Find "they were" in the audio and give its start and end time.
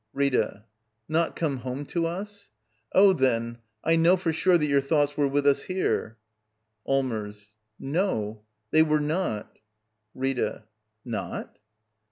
8.71-8.99